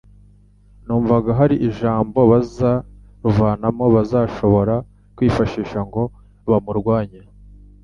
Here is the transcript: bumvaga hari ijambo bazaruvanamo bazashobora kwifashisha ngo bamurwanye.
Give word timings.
bumvaga 0.87 1.31
hari 1.39 1.55
ijambo 1.69 2.19
bazaruvanamo 2.31 3.85
bazashobora 3.95 4.75
kwifashisha 5.15 5.79
ngo 5.87 6.01
bamurwanye. 6.49 7.21